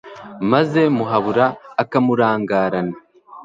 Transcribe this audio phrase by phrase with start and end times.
[0.51, 1.45] maze muhabura
[1.81, 2.95] akamurangarana